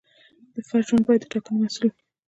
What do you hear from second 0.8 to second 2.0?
ژوند باید د ټاکنې محصول